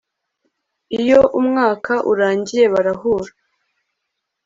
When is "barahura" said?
2.73-3.31